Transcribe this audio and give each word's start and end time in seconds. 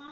Ich 0.00 0.06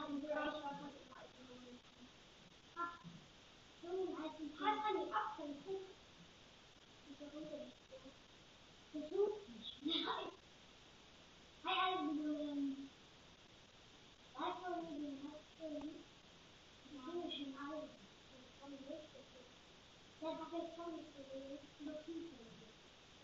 habe 20.26 20.56
jetzt 20.56 20.76
schon 20.76 20.96
nicht 20.96 21.16
gesehen, 21.16 21.58
nur 21.78 21.94
5 21.94 22.06
Minuten. 22.08 22.74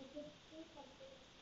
Es 0.00 0.16
ist 0.16 0.44
Thank 0.74 0.86
you. 1.00 1.33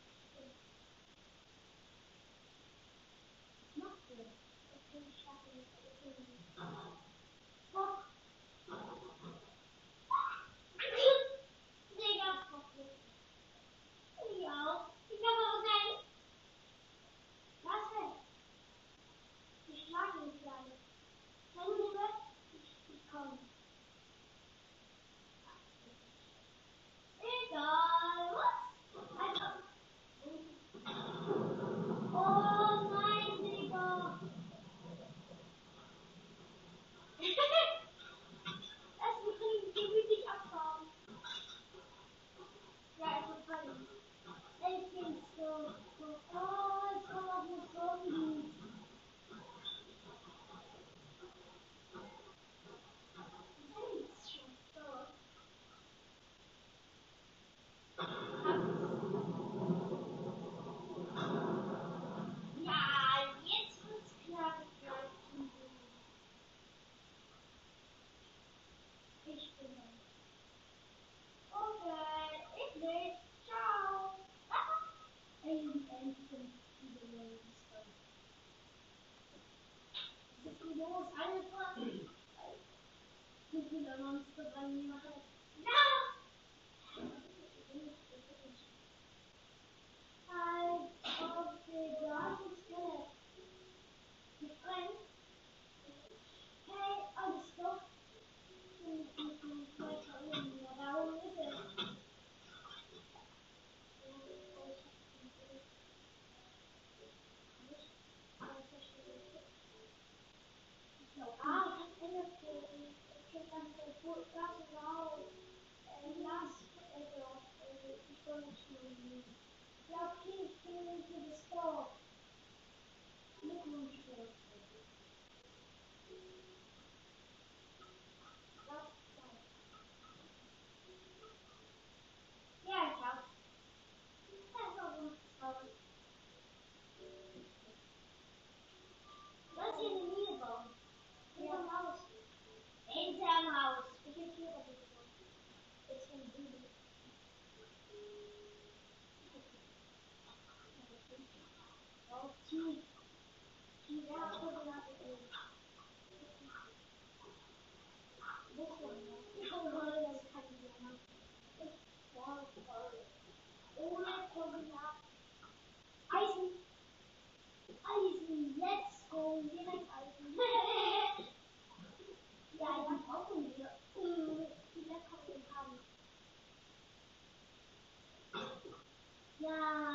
Yeah. 179.42 179.91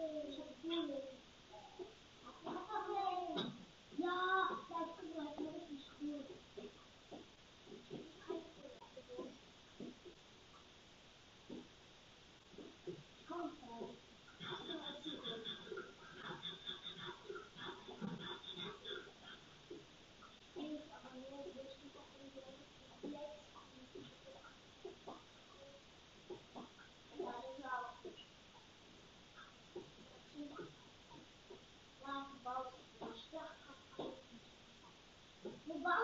Thank 0.00 0.24
you. 0.24 0.29
Bye. 35.78 35.99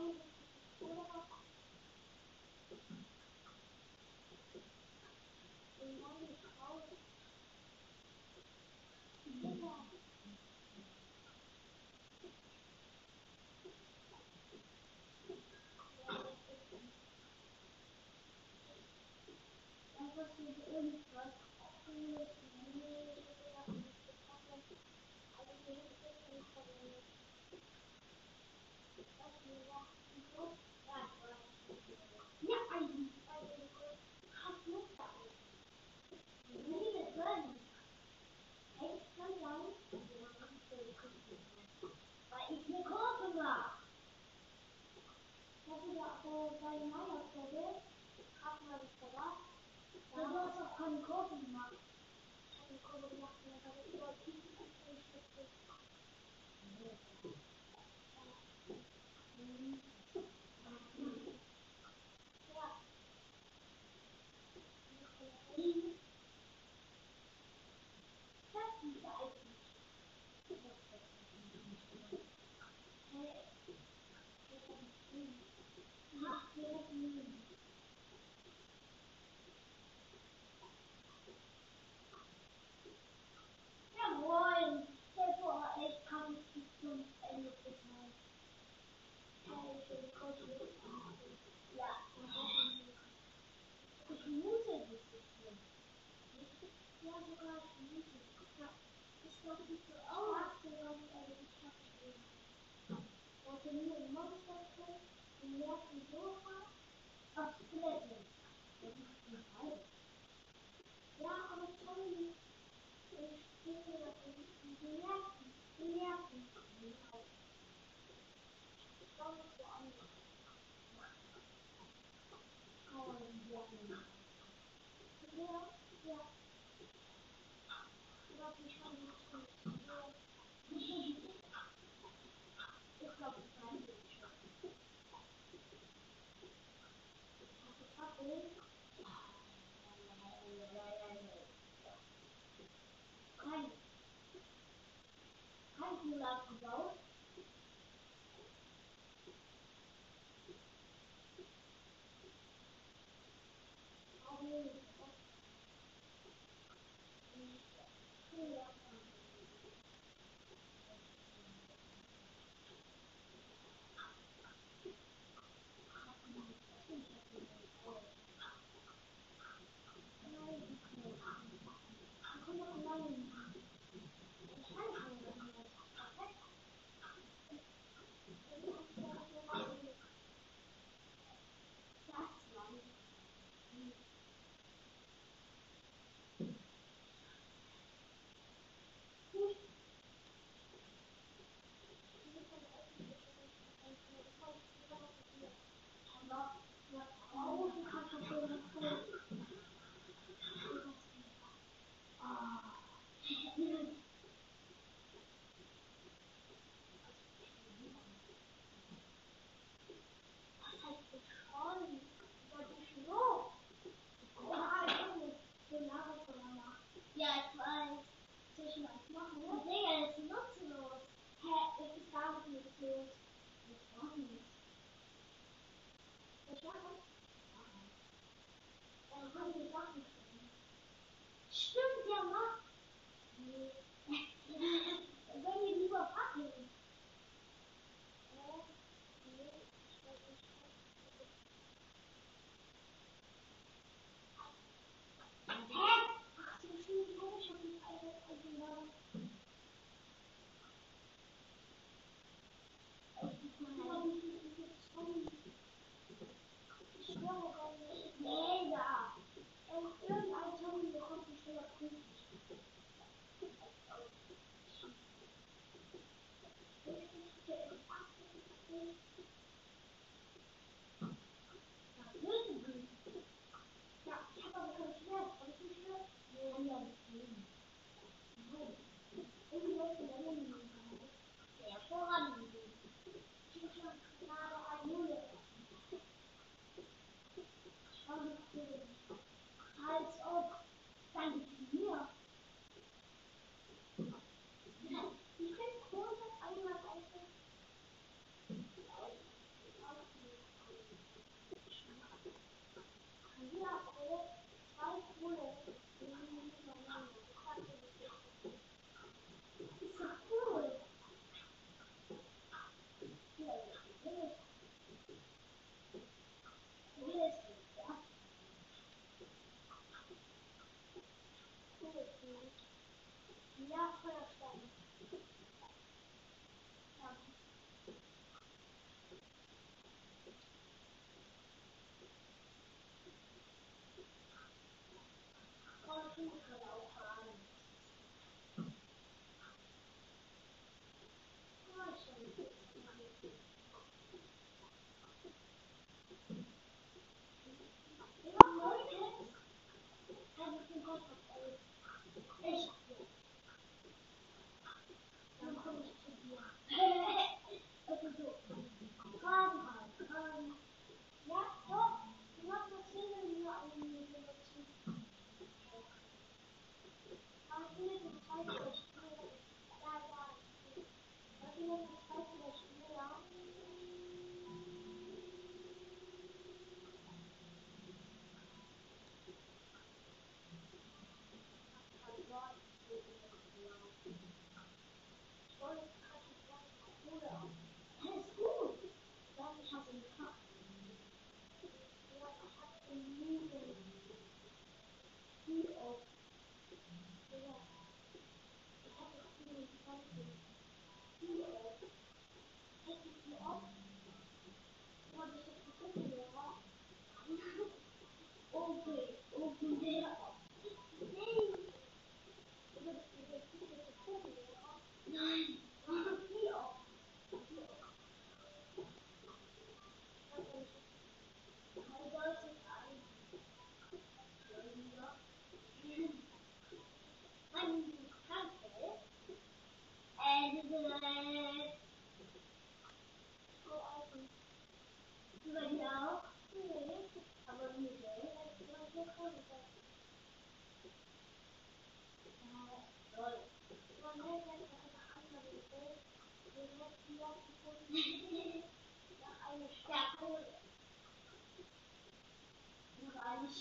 Oh. 0.00 0.27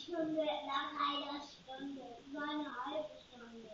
Stunde, 0.07 0.45
nach 0.65 0.91
einer 0.93 1.41
Stunde, 1.41 2.01
über 2.25 2.41
eine 2.41 2.85
halbe 2.85 3.09
Stunde. 3.27 3.69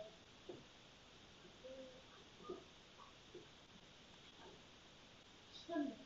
Stimmt. 5.64 6.03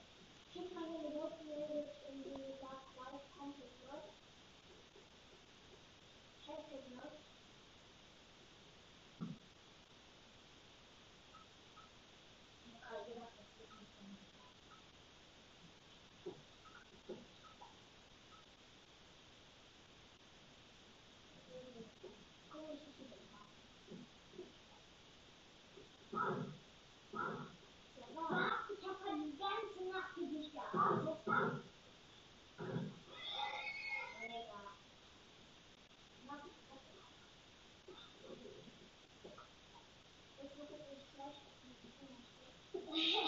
Yeah. 42.99 43.28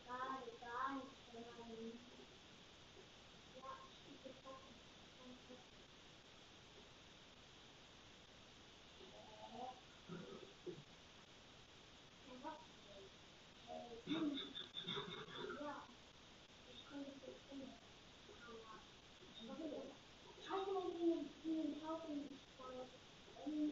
Hum, 23.45 23.71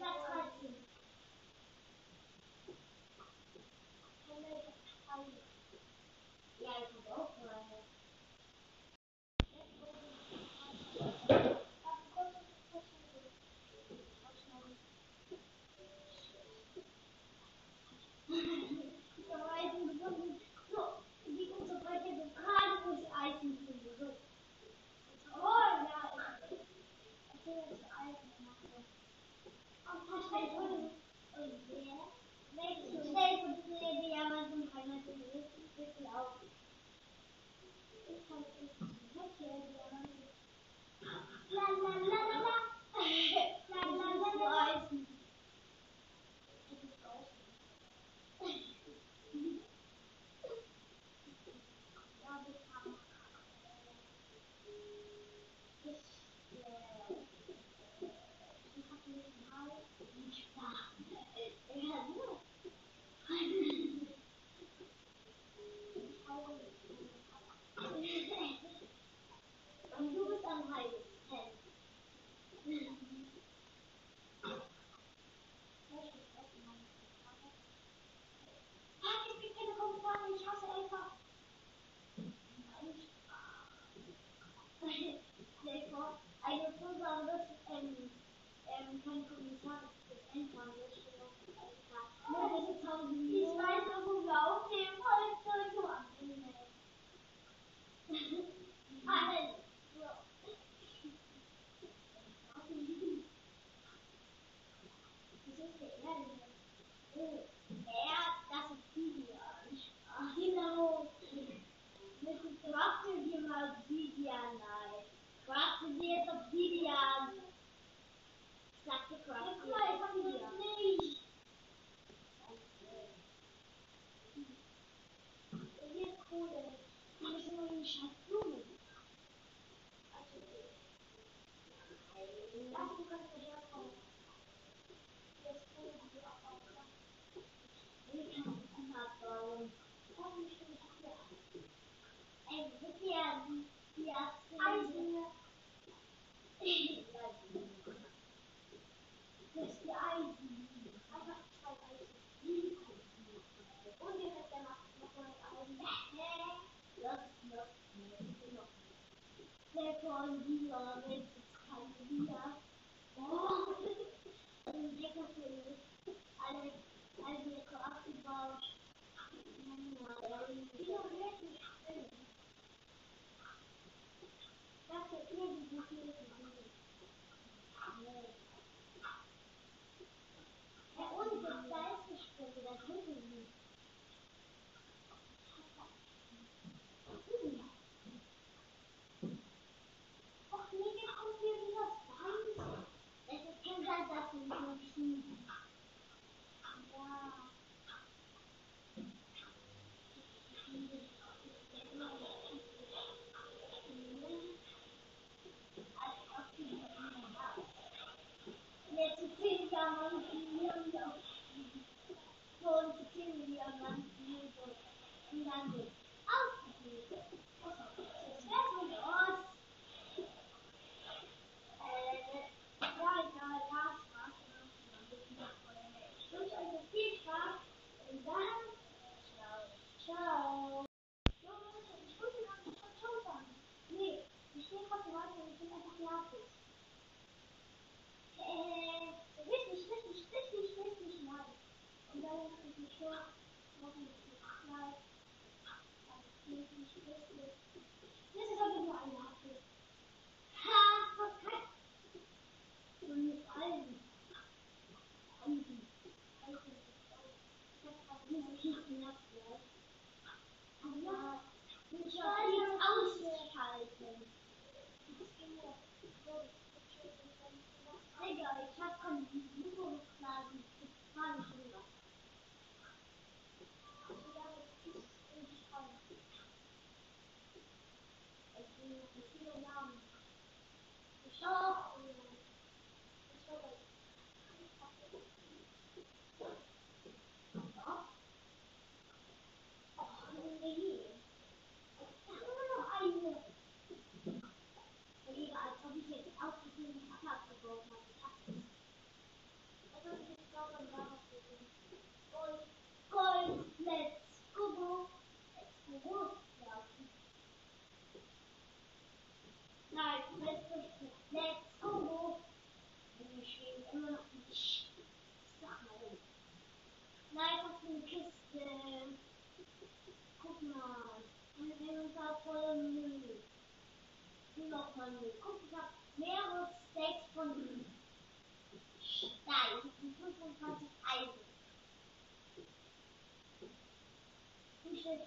Yes, 0.00 0.14
sir. 0.26 0.29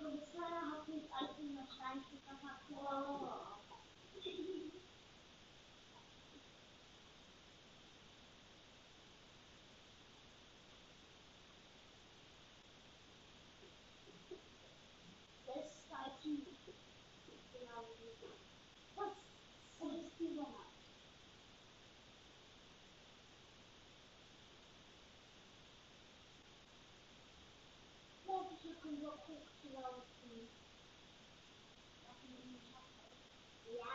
Polizei 0.04 0.52
hat 0.72 0.88
mich 0.90 1.06
als 1.14 1.40
überstanden. 1.40 2.23
Ja, 29.04 29.10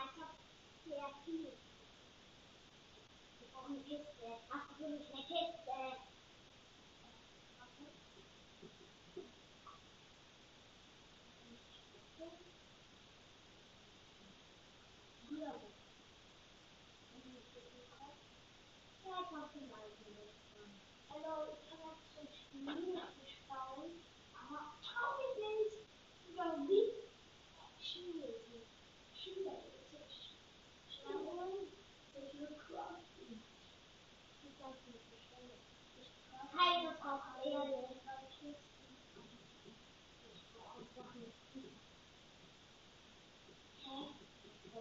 ich 0.04 0.20
hab 0.20 0.34
sehr 0.84 1.08
viel. 1.24 1.52
Ich 3.40 3.54
hab 3.54 3.64
eine 3.68 3.78
Kiste. 3.78 4.26
Ach, 4.50 4.68
du 4.78 4.84
bist 4.90 5.14
eine 5.14 5.22
Kiste. 5.22 5.67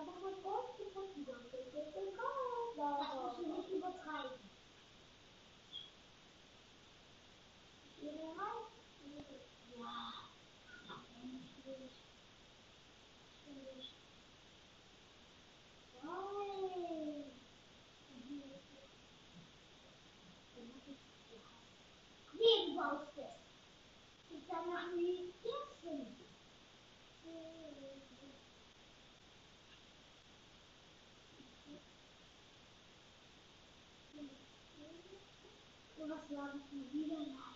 Ich 0.00 0.06
habe 0.06 0.20
mal 0.20 0.32
kurz 0.44 0.78
gefunden, 0.78 1.26
dass 1.26 1.58
ich 1.58 1.74
jetzt 1.74 1.96
jugoslawischen 36.08 36.90
Wiederaufbau. 36.90 37.48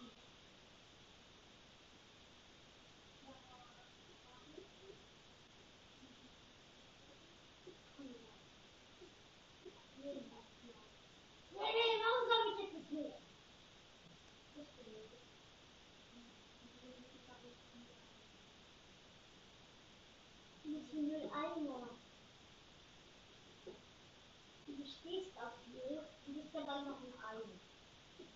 Müll 21.03 21.31
einräumen. 21.35 21.92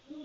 Onde 0.08 0.22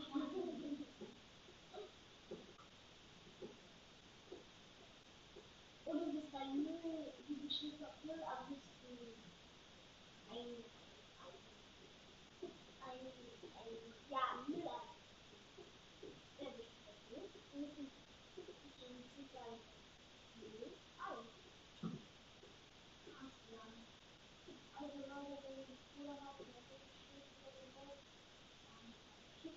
está 6.20 6.46
indo? 6.46 7.21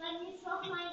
Let 0.00 0.20
me 0.22 0.36
swap 0.40 0.62
my 0.68 0.92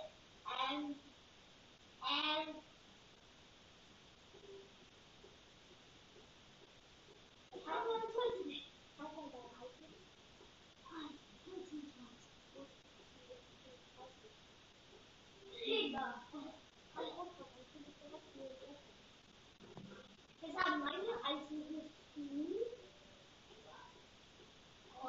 Oh 20.63 20.77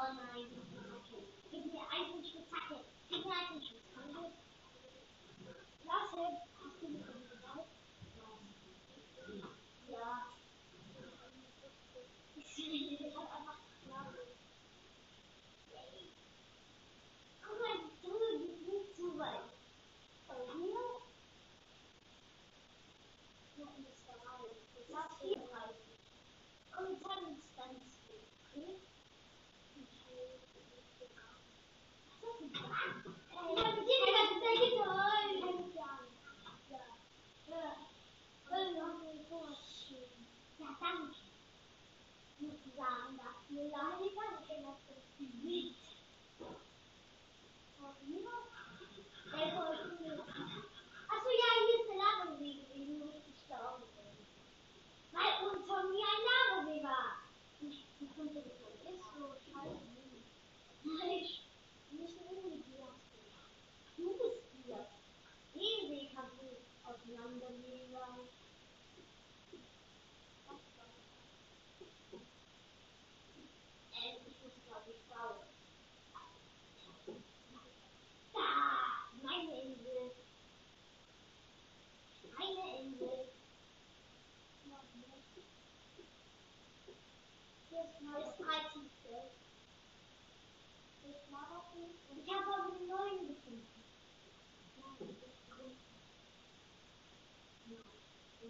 nein. 0.01 0.49
Okay. 0.97 1.25
Gib 1.51 1.67
mir 1.67 1.83
einen 1.91 2.25
Schuss 2.25 2.49
Hacke. 2.53 2.81
Gib 3.11 3.25
mir 3.25 3.33
einen 3.33 3.61
Schuss 3.61 3.72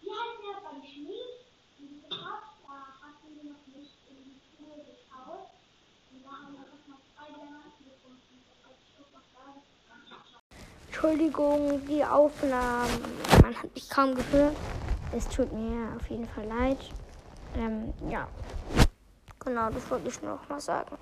Wie 0.00 0.10
heißt 0.10 0.38
der 0.40 0.56
beim 0.64 0.82
Schmied? 0.82 1.30
Da 2.08 2.16
hatten 3.02 3.28
wir 3.36 3.52
noch 3.52 3.66
nicht 3.66 3.94
in 4.08 4.16
die 4.24 4.40
Schule 4.48 4.76
geschaut. 4.84 5.52
Und 6.10 6.24
da 6.24 6.30
haben 6.30 6.52
wir 6.54 6.64
auch 6.64 6.84
noch 6.88 7.02
zwei 7.14 7.28
Diamanten 7.32 7.84
gefunden. 7.84 8.34
Also 8.64 8.80
Entschuldigung, 10.86 11.86
die 11.86 12.04
Aufnahmen. 12.04 13.04
Man 13.42 13.54
hat 13.56 13.74
mich 13.74 13.88
kaum 13.90 14.14
gehört. 14.14 14.56
Es 15.12 15.28
tut 15.28 15.52
mir 15.52 15.96
auf 15.96 16.08
jeden 16.08 16.28
Fall 16.28 16.46
leid. 16.46 16.78
Ähm, 17.56 17.92
ja. 18.08 18.28
Genau, 19.44 19.70
das 19.70 19.90
wollte 19.90 20.08
ich 20.08 20.22
noch 20.22 20.48
mal 20.48 20.60
sagen. 20.60 20.96